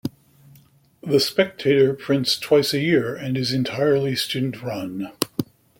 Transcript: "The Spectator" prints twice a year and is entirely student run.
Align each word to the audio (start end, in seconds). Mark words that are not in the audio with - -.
"The 1.03 1.19
Spectator" 1.19 1.93
prints 1.93 2.35
twice 2.39 2.73
a 2.73 2.79
year 2.79 3.13
and 3.15 3.37
is 3.37 3.53
entirely 3.53 4.15
student 4.15 4.63
run. 4.63 5.11